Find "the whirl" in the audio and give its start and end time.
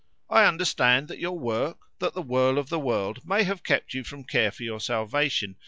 2.15-2.57